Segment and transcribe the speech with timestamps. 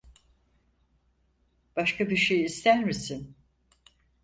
[1.75, 3.35] Başka bir şey ister misin?